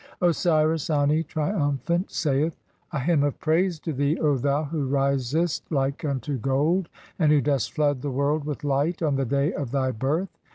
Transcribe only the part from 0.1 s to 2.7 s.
Osiris Ani, triumphant, saith: